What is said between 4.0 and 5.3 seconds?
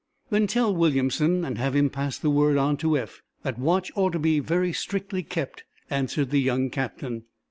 to be very strictly